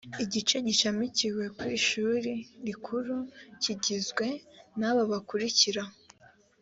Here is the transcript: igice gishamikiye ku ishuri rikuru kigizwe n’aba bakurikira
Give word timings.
igice 0.23 0.55
gishamikiye 0.67 1.45
ku 1.57 1.65
ishuri 1.77 2.31
rikuru 2.65 3.15
kigizwe 3.61 4.25
n’aba 4.79 5.01
bakurikira 5.11 5.83